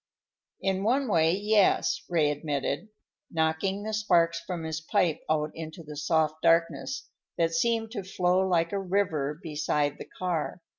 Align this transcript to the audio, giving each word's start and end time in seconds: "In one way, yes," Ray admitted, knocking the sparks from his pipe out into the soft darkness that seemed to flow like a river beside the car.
"In 0.63 0.81
one 0.81 1.07
way, 1.07 1.31
yes," 1.31 2.01
Ray 2.09 2.31
admitted, 2.31 2.87
knocking 3.29 3.83
the 3.83 3.93
sparks 3.93 4.39
from 4.39 4.63
his 4.63 4.81
pipe 4.81 5.19
out 5.29 5.51
into 5.53 5.83
the 5.83 5.95
soft 5.95 6.41
darkness 6.41 7.07
that 7.37 7.53
seemed 7.53 7.91
to 7.91 8.03
flow 8.03 8.39
like 8.39 8.71
a 8.71 8.79
river 8.81 9.39
beside 9.43 9.99
the 9.99 10.09
car. 10.17 10.63